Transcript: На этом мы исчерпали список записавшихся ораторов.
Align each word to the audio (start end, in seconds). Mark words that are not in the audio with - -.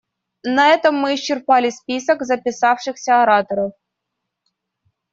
На 0.55 0.69
этом 0.71 0.95
мы 0.95 1.13
исчерпали 1.13 1.69
список 1.69 2.23
записавшихся 2.23 3.21
ораторов. 3.21 3.73